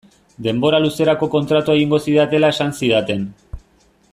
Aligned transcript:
Denbora 0.45 0.77
luzerako 0.85 1.29
kontratua 1.35 1.75
egingo 1.79 1.99
zidatela 2.07 2.51
esan 2.55 2.73
zidaten. 2.81 3.29